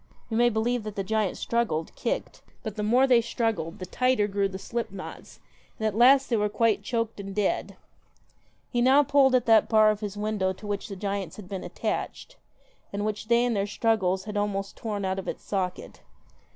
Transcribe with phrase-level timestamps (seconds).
[0.31, 3.23] You may believe that 1 86 the giants struggled, kicked; but the more they JACK
[3.25, 5.39] THE struggled the tighter grew the slip knots,
[5.77, 6.01] and at 1?
[6.01, 7.65] f I A N X last they were quite choked and dead.
[7.73, 7.77] KILLER
[8.71, 11.63] He now pulled at that bar of his window to which the giants had been
[11.63, 12.35] attached,
[12.91, 16.01] and which they in their struggles had almost torn out of its socket.